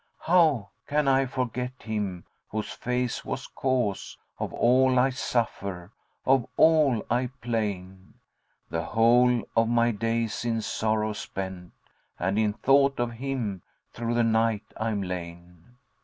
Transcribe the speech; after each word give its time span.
How 0.21 0.71
can 0.87 1.07
I 1.07 1.27
forget 1.27 1.73
him 1.83 2.25
whose 2.49 2.71
face 2.71 3.23
was 3.23 3.45
cause 3.45 4.17
* 4.27 4.39
Of 4.39 4.51
all 4.51 4.97
I 4.97 5.11
suffer, 5.11 5.91
of 6.25 6.47
all 6.57 7.05
I 7.11 7.29
'plain? 7.39 8.15
The 8.67 8.83
whole 8.83 9.43
of 9.55 9.67
my 9.67 9.91
days 9.91 10.43
in 10.43 10.61
sorrow's 10.63 11.19
spent, 11.19 11.73
* 11.95 12.19
And 12.19 12.39
in 12.39 12.53
thought 12.53 12.99
of 12.99 13.11
him 13.11 13.61
through 13.93 14.15
the 14.15 14.23
night 14.23 14.63
I'm 14.75 15.03
lain. 15.03 15.75